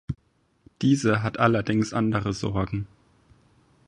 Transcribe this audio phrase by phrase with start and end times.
[0.81, 2.87] Diese hat allerdings andere Sorgen.